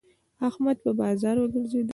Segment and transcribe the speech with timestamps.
[0.47, 1.87] احمد په بازار وګرځېد.